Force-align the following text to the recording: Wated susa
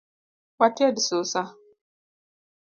Wated 0.59 0.97
susa 1.05 1.43